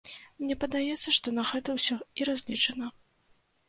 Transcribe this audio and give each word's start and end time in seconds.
Мне 0.43 0.55
падаецца, 0.63 1.13
што 1.19 1.35
на 1.37 1.43
гэта 1.53 1.79
ўсё 1.79 2.01
і 2.21 2.31
разлічана. 2.35 2.95